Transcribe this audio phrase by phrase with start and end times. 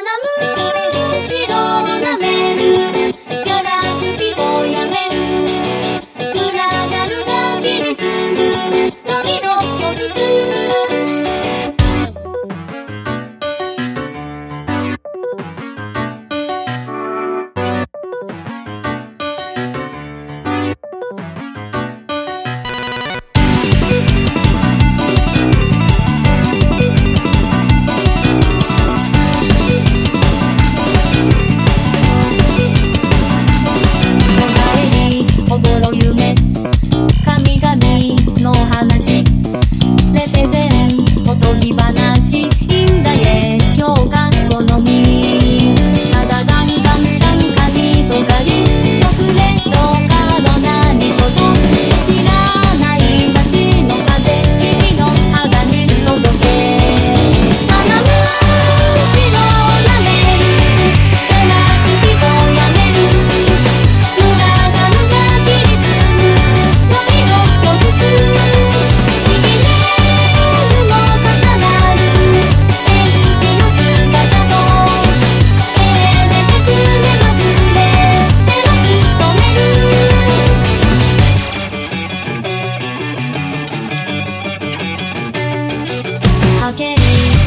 [0.00, 0.57] む
[86.70, 87.37] talking.